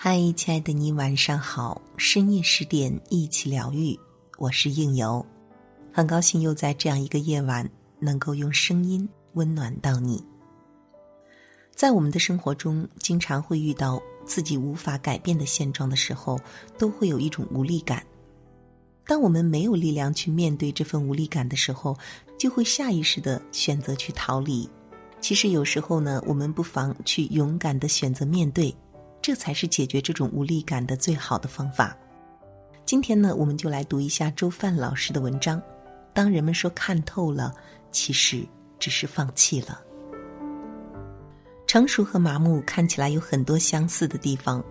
[0.00, 1.82] 嗨，亲爱的你，晚上好！
[1.96, 3.98] 深夜十点，一起疗愈，
[4.36, 5.26] 我是应由，
[5.92, 10.24] 很高兴又在这样一个夜晚，能够用声音温暖到你。
[11.74, 16.40] 在我们的生活中，经常会遇到自己无法改变的现状的时候，
[16.78, 18.00] 都会有一种无力感。
[19.04, 21.98] 当我们没有力量去面对这份无力感的时候，
[22.38, 24.70] 就会下意识的选择去逃离。
[25.20, 28.72] 其实有时候呢，我们不妨去勇敢的选择面对。
[29.20, 31.96] 这才是解决这种无力感的最好的方法。
[32.84, 35.60] 今天呢，我们就来读一下周范老师的文章。
[36.14, 37.54] 当人们说看透了，
[37.90, 38.42] 其实
[38.78, 39.80] 只是放弃了。
[41.66, 44.64] 成熟和麻木看起来有很多相似的地方，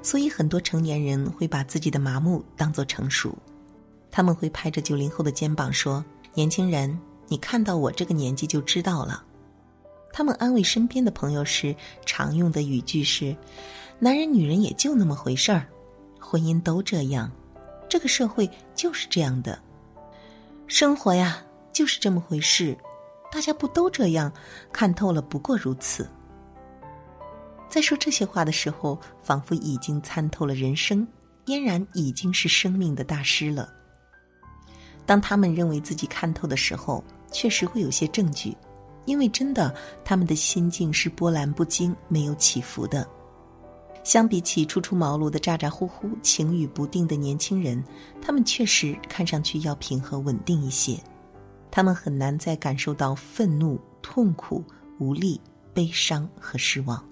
[0.00, 3.36] 所以很多成年人会把自己的麻木当作成熟。
[4.12, 9.24] 他们会拍着九零后的肩膀说：“年轻人，你看到我这个年纪就知道了。”
[10.14, 11.74] 他们安慰身边的朋友时
[12.06, 13.36] 常用的语句是。
[13.98, 15.66] 男人女人也就那么回事儿，
[16.20, 17.30] 婚姻都这样，
[17.88, 19.58] 这个社会就是这样的，
[20.66, 22.76] 生活呀就是这么回事，
[23.32, 24.30] 大家不都这样？
[24.70, 26.06] 看透了，不过如此。
[27.70, 31.06] 在说这些话的时候，仿佛已经参透了人生，
[31.46, 33.72] 嫣然已经是生命的大师了。
[35.06, 38.54] 当他们认为自己看透的时候，确实会有些证据，
[39.06, 43.08] 因为真的，他们的心境是波澜不惊、没有起伏的。
[44.06, 47.82] 相比起初出茅庐的咋咋呼呼、情语不定的年轻人，
[48.22, 50.96] 他们确实看上去要平和稳定一些。
[51.72, 54.62] 他们很难再感受到愤怒、痛苦、
[55.00, 55.40] 无力、
[55.74, 57.04] 悲伤和失望。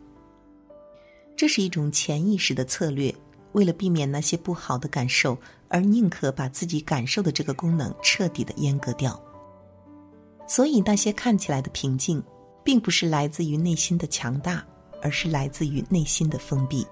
[1.36, 3.12] 这是一种潜意识的策略，
[3.54, 5.36] 为了避免那些不好的感受，
[5.66, 9.20] 而宁可把自己感受的这个功能彻底的阉割掉。
[10.46, 12.22] 所以，那些看起来的平静，
[12.62, 14.64] 并不是来自于内心的强大。
[15.04, 16.84] 而是来自于内心的封闭。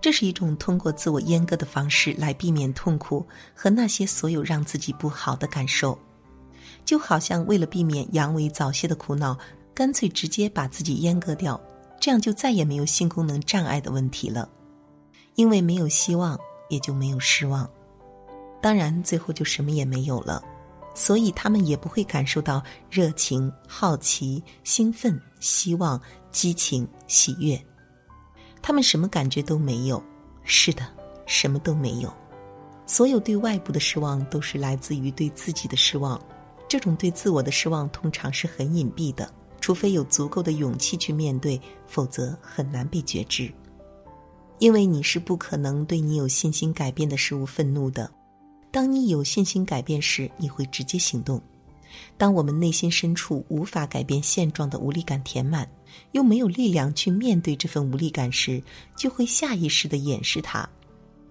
[0.00, 3.24] 这是一种通过自我阉割的方式来避免痛苦
[3.54, 5.96] 和那些所有让自己不好的感受，
[6.84, 9.38] 就好像为了避免阳痿早泄的苦恼，
[9.72, 11.60] 干脆直接把自己阉割掉，
[12.00, 14.48] 这样就再也没有性功能障碍的问题了。
[15.36, 17.68] 因为没有希望，也就没有失望，
[18.60, 20.42] 当然最后就什么也没有了。
[20.94, 26.00] 所以他们也不会感受到热情、好奇、兴奋、希望。
[26.32, 27.60] 激情、喜悦，
[28.62, 30.00] 他们什么感觉都没有。
[30.44, 30.86] 是的，
[31.26, 32.14] 什么都没有。
[32.86, 36.20] 所有对外部的失望，都是来自于对自己的失望。
[36.68, 39.28] 这种对自我的失望，通常是很隐蔽的，
[39.60, 43.52] 除非有足够的勇气去面对，否则很难被觉知。
[44.60, 48.08] 因为你是不可能对你有信心改变的事物愤怒的。
[48.70, 51.40] 当你有信心改变时，你会直接行动。
[52.16, 55.68] 当我们内心深处无法改变现状的无力感填满，
[56.12, 58.62] 又没有力量去面对这份无力感时，
[58.96, 60.68] 就会下意识的掩饰它。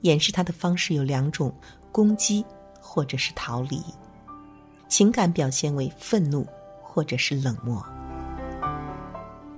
[0.01, 1.53] 掩饰它的方式有两种：
[1.91, 2.43] 攻击
[2.81, 3.81] 或者是逃离。
[4.89, 6.45] 情感表现为愤怒
[6.81, 7.85] 或者是冷漠。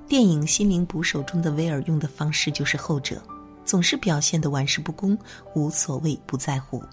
[0.08, 3.24] 电影《心灵捕手》中的威尔用的方式就是后者，
[3.66, 5.18] 总是表现的玩世不恭、
[5.56, 6.84] 无所谓、不在乎。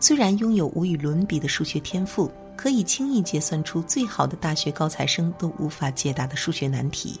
[0.00, 2.28] 虽然拥有无与伦比的数学天赋。
[2.56, 7.18] 可以轻易结算出最好的大学高材生都无法解答的数学难题，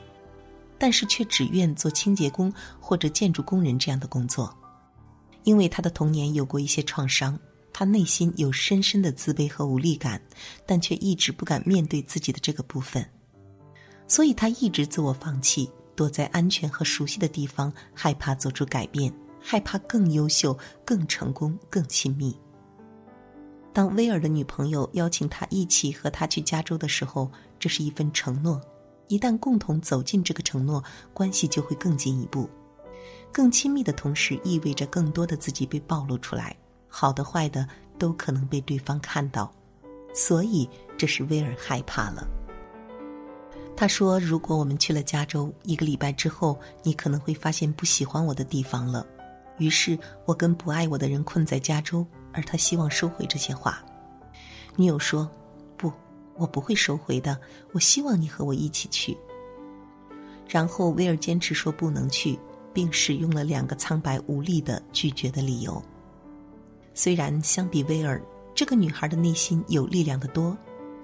[0.76, 4.54] 但是却只愿做清洁工或者建筑工人这样的工作，
[5.44, 7.38] 因为他的童年有过一些创伤，
[7.72, 10.20] 他内心有深深的自卑和无力感，
[10.66, 13.02] 但却一直不敢面对自己的这个部分，
[14.06, 19.10] 所以他一直自我放弃，躲在安全和熟悉的地方，害怕做出改变，
[19.40, 20.54] 害怕更优秀、
[20.84, 22.36] 更成功、更亲密。
[23.72, 28.60] 当威尔的女朋友邀请他一起和他去加州的时候，这是一份承诺。
[29.06, 30.82] 一旦共同走进这个承诺，
[31.12, 32.48] 关系就会更进一步、
[33.32, 36.56] 更亲密的同时，意味着更多的自己被暴露出来，
[36.88, 37.66] 好的坏的
[37.98, 39.52] 都可能被对方看到。
[40.12, 42.26] 所以，这是威尔害怕了。
[43.76, 49.06] 他说：“如果我们去了加州，一个礼拜之后，你可能会发现不喜欢我的地方了。
[49.58, 53.84] 于是我跟不爱我的人困在加州。”而他希望收回这些话，
[54.76, 55.28] 女友说
[55.76, 55.92] ：“不，
[56.36, 57.38] 我不会收回的。
[57.72, 59.16] 我希望你和我一起去。”
[60.48, 62.38] 然后威尔坚持说不能去，
[62.72, 65.82] 并使用了两个苍白无力的拒绝的理由。
[66.94, 68.20] 虽然相比威尔，
[68.54, 70.56] 这个女孩的内心有力量的多，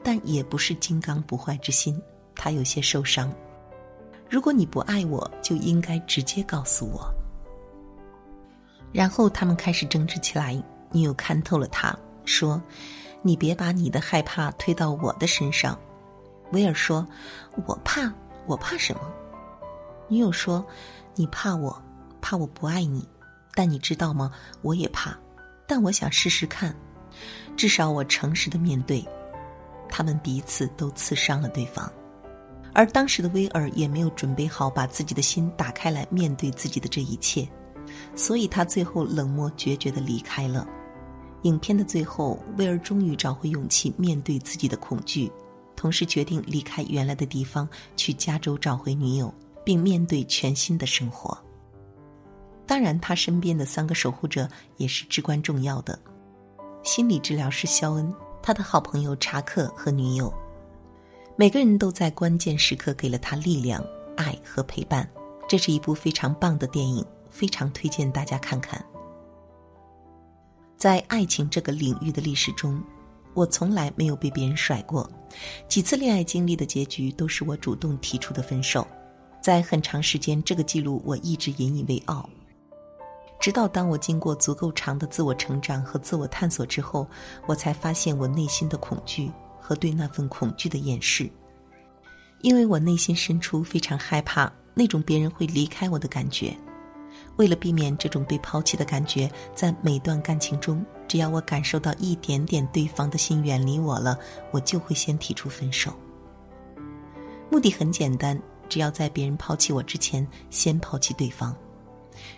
[0.02, 2.00] 但也不是金刚不坏之心。
[2.34, 3.32] 她有些受伤。
[4.28, 7.08] 如果你不爱我，就应该直接告诉我。
[8.92, 10.60] 然后他们开始争执起来。
[10.92, 12.62] 女友看透了他，说
[13.22, 15.78] ：“你别把你的害怕推到我的身上。”
[16.52, 17.06] 威尔说
[17.66, 18.12] ：“我怕，
[18.46, 19.00] 我怕什么？”
[20.08, 20.64] 女友说
[21.16, 21.82] ：“你怕我，
[22.20, 23.06] 怕我不爱你，
[23.54, 24.30] 但你知道吗？
[24.62, 25.16] 我也怕，
[25.66, 26.74] 但我想试试看，
[27.56, 29.04] 至少我诚实的面对。
[29.88, 31.90] 他们彼此都刺伤了对方，
[32.74, 37.48] 而当时的威尔也没有准备好把自己的心打开来面对自己的这一切，
[38.14, 40.66] 所以他最后冷漠决绝的离开了。
[41.42, 45.30] 影片的最后，威尔终于找回勇气面对自己的恐惧，
[45.76, 49.32] 同时决定离开原来的地方，去加州找回女友，
[49.64, 51.36] 并面对全新的生活。
[52.66, 55.96] 当然，他身边的三个守护者也是至关重要的。
[56.82, 58.12] 心理治疗师肖恩，
[58.42, 60.32] 他的好朋友查克和女友，
[61.36, 63.84] 每个人都在关键时刻给了他力量、
[64.16, 65.08] 爱和陪伴。
[65.48, 67.04] 这是一部非常棒的电影，
[67.36, 68.82] 非常推荐大家看看。
[70.78, 72.82] 在爱情这个领域的历史中，
[73.34, 75.10] 我从来没有被别人甩过，
[75.68, 78.86] 几次恋爱经历的结局都是我主动提出的分手。
[79.42, 82.28] 在很长时间，这个记录我一直引以为傲。
[83.38, 87.06] 直到当我经过足够长的自我成长和自我探索之后，
[87.46, 89.30] 我才发现我内心的恐惧
[89.60, 91.30] 和对那份恐惧的掩饰。
[92.40, 96.56] 因为我内心深处非常害怕那种别人会离开我的感觉。
[97.36, 104.18] 为了避免这种被抛弃的感觉，在每段感情中，只要我感受到一点点对方的心远离我了，
[104.50, 105.92] 我就会先提出分手。
[107.50, 111.54] 目的很简单，只要在别人抛弃我之前，先抛弃对方。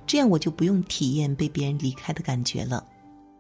[0.07, 2.85] 这样我就不用体验被别人离开的感觉了。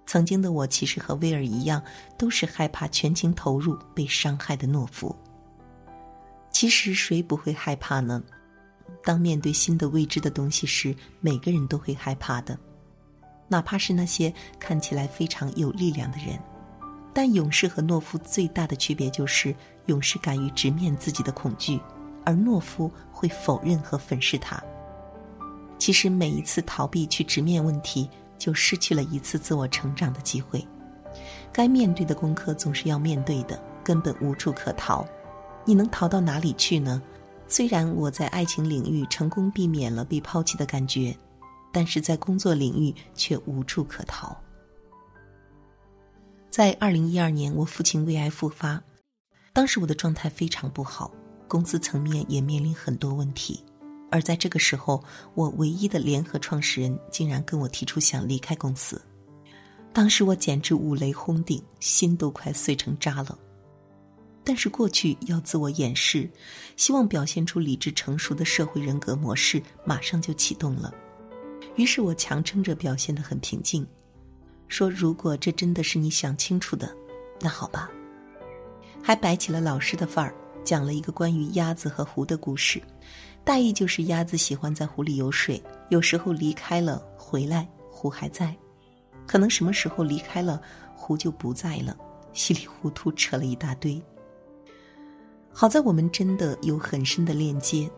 [0.06, 1.82] 曾经的我其实和威尔一样，
[2.16, 5.14] 都是害怕全情投入被伤害的懦夫。
[6.50, 8.22] 其实谁不会害怕呢？
[9.05, 12.58] 当面对新的未知的东西时，每个人都会害怕的，
[13.49, 16.38] 哪怕是那些看起来非常有力量的人。
[17.14, 19.55] 但勇士和懦夫最大的区别就是，
[19.87, 21.81] 勇士敢于直面自己的恐惧，
[22.25, 24.62] 而懦夫会否认和粉饰它。
[25.79, 30.64] 其实每一次逃避去直面问题，就失去了一次自我成长的机会。
[31.52, 35.05] 该面对的功课总是要面对的，根本无处可逃。
[35.64, 37.02] 你能逃到哪里去呢？
[37.50, 41.16] 虽然我在爱情领域成功避免了被抛弃的感觉，
[41.72, 44.36] 但是在工作领域却无处可逃。
[46.50, 48.82] 在二零一二年，我父亲胃癌复发，
[49.54, 51.10] 当时我的状态非常不好，
[51.48, 53.64] 公司层面也面临很多问题。
[54.10, 55.02] 而在这个时候，
[55.34, 59.00] 我唯一的联合创始人竟然跟我提出想离开公司，
[59.92, 63.38] 当时我简直五雷轰顶，心都快碎成渣了。
[64.48, 66.26] 但是过去要自我掩饰，
[66.74, 70.90] 希望表现出理智成熟的社会人格模式，马上就启动了。
[71.76, 73.86] 于是我强撑着表现得很平静，
[74.66, 76.96] 说：“如果这真的是你想清楚的，
[77.42, 77.90] 那好吧。”
[79.04, 80.34] 还摆起了老师的范儿，
[80.64, 82.80] 讲了一个关于鸭子和湖的故事。
[83.44, 88.46] 大意就是鸭子喜欢在湖里游水，有时候离开了回来，湖还在；
[89.26, 90.58] 可能什么时候离开了，
[90.96, 91.94] 湖就不在了。
[92.32, 94.02] 稀里糊涂扯了一大堆。
[95.60, 97.90] 好在我们真的有很深的链接，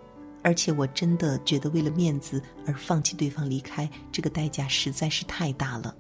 [0.43, 5.95] 而且我真的觉得为了面子而放弃对方离开，这个代价实在是太大了，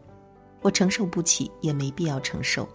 [0.63, 2.67] 我承受不起，也没必要承受。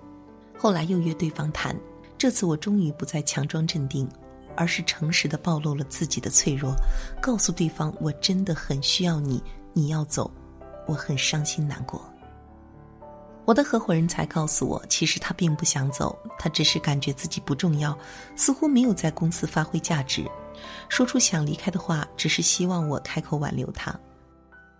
[0.55, 1.75] 后来又约对方谈，
[2.15, 4.07] 这次我终于不再强装镇定。
[4.55, 6.73] 而是诚实的暴露了自己的脆弱，
[7.19, 9.43] 告诉对方我真的很需要你，
[9.73, 10.31] 你要走，
[10.87, 12.07] 我很伤心难过。
[13.45, 17.95] 我的合伙人才告诉我，其实他并不想走，他只是感觉自己不重要，
[18.35, 20.25] 似乎没有在公司发挥价值，
[20.89, 23.97] 说出想离开的话，只是希望我开口挽留他。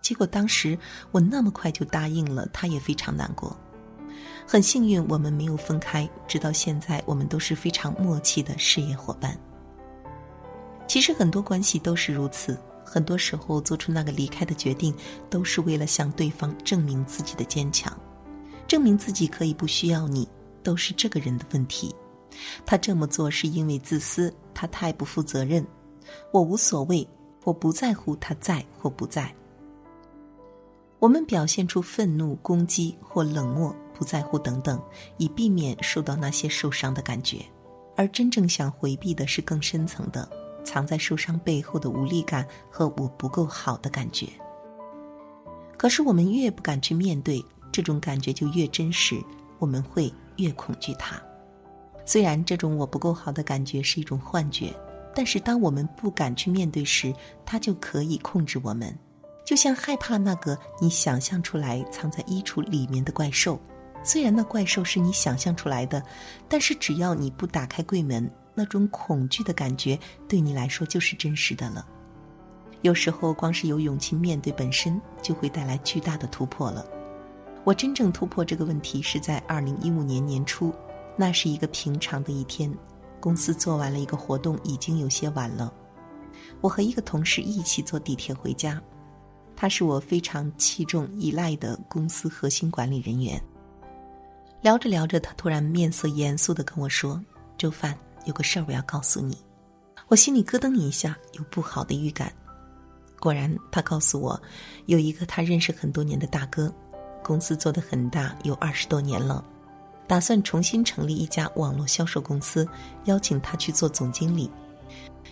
[0.02, 0.76] 结果当时
[1.12, 3.56] 我那么快就答应了，他也非常难过。
[4.46, 9.38] 很幸运我们没有分开，直到现在我们都是非常默契的事业伙伴。
[10.88, 14.94] 其实很多关系都是如此，很多时候做出那个离开的决定，
[15.28, 17.92] 都是为了向对方证明自己的坚强，
[18.66, 20.28] 证明自己可以不需要你，
[20.62, 21.94] 都是这个人的问题。
[22.64, 25.66] 他这么做是因为自私，他太不负责任。
[26.32, 27.06] 我无所谓，
[27.44, 29.34] 我不在乎他在或不在。
[30.98, 34.82] 我们表现出愤怒、攻击或冷漠、不在乎等等，
[35.18, 37.44] 以避免受到那些受伤的感觉，
[37.96, 40.28] 而真正想回避的是更深层的。
[40.64, 44.26] 藏在受伤背后的无力感和我不够好的感觉。
[45.76, 47.44] 可是我们越不敢去面对
[47.76, 49.22] 这种感觉，就越真实，
[49.58, 51.20] 我们会越恐惧它。
[52.06, 54.72] 虽然这种我不够好的感觉是一种幻觉，
[55.14, 57.12] 但是当我们不敢去面对时，
[57.44, 58.96] 它就可以控制我们。
[59.44, 63.60] 就像害怕那个你想象出来藏在衣橱里面的怪兽，
[64.02, 66.02] 虽然那怪兽是你想象出来的，
[66.48, 68.30] 但是只要你不打开柜门。
[68.58, 71.86] 那种恐惧的感觉对你来说就是真实的了。
[72.80, 76.86] 有时候，光是有勇气面对本身，就会带来巨大的突破了。
[77.66, 80.72] 我真正突破这个问题是在二零一五年年初，
[81.16, 82.72] 那是一个平常的一天，
[83.18, 85.74] 公司做完了一个活动，已经有些晚了。
[86.60, 88.80] 我和一个同事一起坐地铁回家，
[89.56, 93.42] 他是我非常器重依赖的公司核心管理人员。
[94.62, 97.20] 聊着聊着，他突然面色严肃的跟我说
[97.58, 99.36] ：“周范，有个事儿我要告诉你。”
[100.06, 102.32] 我心里咯噔一下，有不好的预感。
[103.18, 104.40] 果然，他告诉我，
[104.84, 106.72] 有一个他认识很多年的大哥。
[107.26, 109.44] 公司做得很大，有二十多年了，
[110.06, 112.66] 打算重新成立一家网络销售公司，
[113.06, 114.48] 邀请他去做总经理。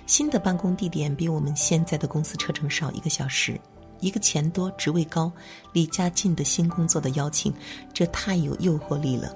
[0.05, 3.59] 新的办公地点比我们现在的公司车程少一个小时，
[4.01, 5.31] 一个钱多、职位高、
[5.73, 7.55] 离家近的新工作的邀请，
[7.93, 9.33] 这太有诱惑力了。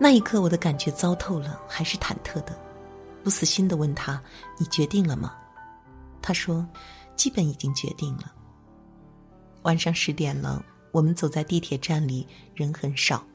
[0.00, 2.58] 那一刻，我的感觉糟透了，还是忐忑的，
[3.22, 4.20] 不死心的问他
[4.58, 5.32] ：“你决定了吗？”
[6.20, 6.66] 他说
[7.14, 8.32] ：“基本已经决定了。”
[9.62, 10.60] 晚上十点了。
[10.92, 13.26] 我们走在地铁站里，人很少，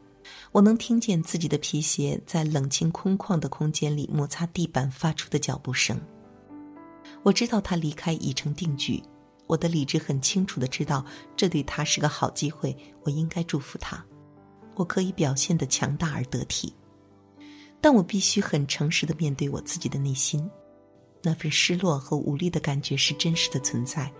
[0.51, 5.99] 我能听见自己的皮鞋在冷清空旷的空间里摩擦地板发出的脚步声。
[7.23, 9.01] 我知道他离开已成定局，
[9.47, 11.03] 我的理智很清楚的知道
[11.35, 14.05] 这对他是个好机会，我应该祝福他。
[14.75, 16.71] 我可以表现的强大而得体，
[17.81, 20.47] 但我必须很诚实的面对我自己的内心，
[21.23, 24.13] 那份失落和无力的感觉是真实的存在。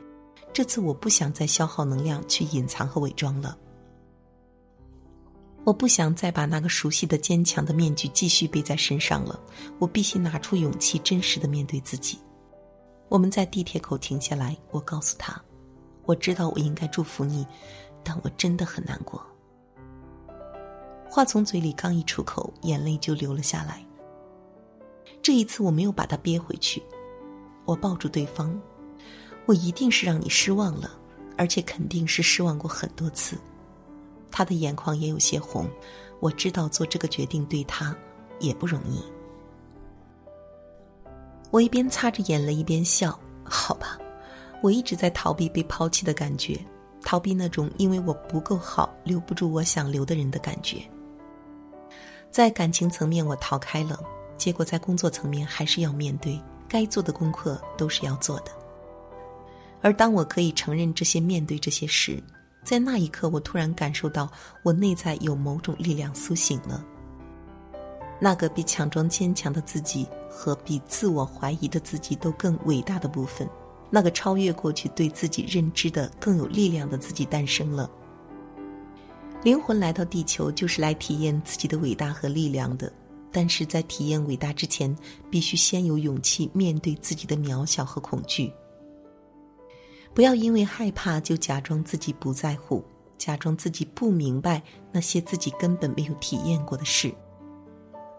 [0.57, 3.55] 这次我不想再消耗能量去隐藏和伪装了。
[5.63, 9.39] 我不想再把那个熟悉的坚强的面具继续背在身上了。
[9.77, 12.17] 我必须拿出勇气，真实的面对自己。
[13.07, 15.39] 我们在地铁口停下来，我告诉他
[16.07, 17.45] ：“我知道我应该祝福你，
[18.03, 19.23] 但我真的很难过。”
[21.07, 23.85] 话从嘴里刚一出口，眼泪就流了下来。
[25.21, 26.81] 这一次我没有把它憋回去，
[27.63, 28.59] 我抱住对方。
[29.47, 30.91] 我一定是让你失望了，
[31.37, 33.35] 而且肯定是失望过很多次。
[34.29, 35.67] 他的眼眶也有些红，
[36.19, 37.95] 我知道做这个决定对他
[38.39, 39.01] 也不容易。
[41.49, 43.97] 我一边擦着眼泪一边笑，好吧，
[44.61, 46.59] 我一直在逃避被抛弃的感觉，
[47.01, 50.81] 逃避那种因为我不够好留不住我想留的人的感觉。
[52.29, 53.97] 在感情层面我逃开了，
[54.37, 56.37] 结果在工作层面还是要面对，
[56.67, 58.51] 该做的功课都是要做的。
[59.88, 62.22] 而当我可以承认这些、面对这些时，
[62.62, 64.29] 在那一刻，我突然感受到
[64.62, 66.84] 我内在有某种力量苏醒了。
[68.20, 73.50] 那个比强装坚强的自己和比自我怀疑的自己都更伟大的部分，
[73.89, 77.89] 那个超越过去对自己认知的更有力量的自己诞生了。
[79.44, 82.91] 灵魂来到地球就是来体验自己的伟大和力量的，
[83.32, 84.94] 但是在体验伟大之前，
[85.32, 88.51] 必须先有勇气面对自己的渺小和恐惧。
[90.17, 92.83] 不要因为害怕就假装自己不在乎，
[93.19, 94.59] 假装自己不明白
[94.91, 97.13] 那些自己根本没有体验过的事。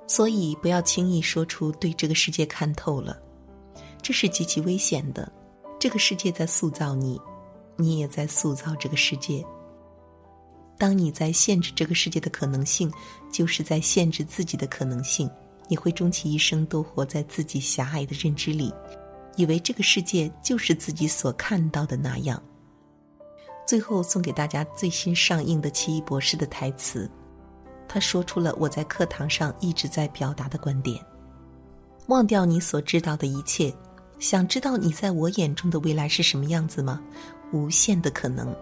[0.07, 3.21] 所以，不要轻易说出对这个世界看透了，
[4.01, 5.33] 这是极其危险的。
[5.77, 7.21] 这个世界在塑造你，
[7.77, 9.45] 你也在塑造这个世界。
[10.79, 12.89] 当你在限制这个世界的可能性，
[13.33, 15.29] 就是在限制自己的可能性。
[15.67, 18.73] 你会终其一生都活在自己狭隘的认知里。
[19.39, 22.43] 以为这个世界就是自己所看到的那样。
[23.65, 27.09] 最后送给大家最新上映的《奇异博士》的台词，
[27.87, 31.01] 他说出了我在课堂上一直在表达的观点：
[32.09, 33.73] 忘掉你所知道的一切，
[34.19, 37.01] 想知道你在我眼中的未来是什么样子吗？
[37.53, 38.53] 无限的可能，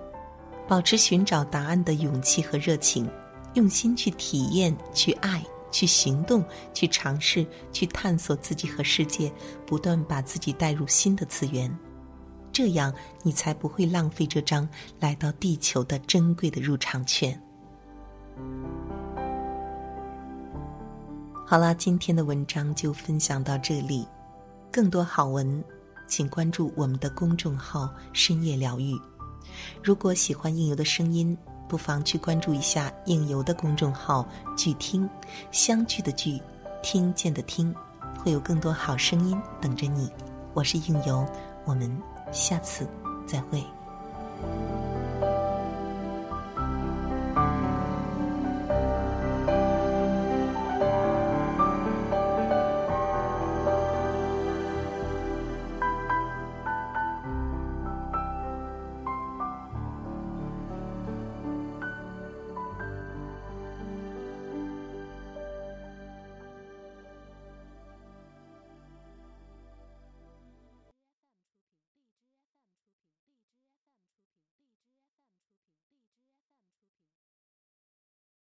[0.68, 3.08] 保持寻找答案的勇气和热情，
[3.54, 5.42] 用心去体验，去爱。
[5.70, 9.32] 去行动，去尝试，去探索自己和世界，
[9.66, 11.76] 不断把自己带入新的次元，
[12.52, 12.92] 这样
[13.22, 14.68] 你才不会浪费这张
[15.00, 17.40] 来到地球的珍贵的入场券。
[21.46, 24.06] 好了，今天的文章就分享到这里，
[24.72, 25.62] 更多好文，
[26.06, 28.98] 请关注我们的公众号“深夜疗愈”。
[29.82, 31.36] 如果喜欢应由的声音。
[31.68, 35.08] 不妨去关注一下应由的公众号“聚听”，
[35.50, 36.40] 相聚的聚，
[36.82, 37.74] 听见的听，
[38.18, 40.10] 会有更多好声音等着你。
[40.54, 41.26] 我是应由，
[41.64, 41.90] 我们
[42.32, 42.88] 下次
[43.26, 43.62] 再会。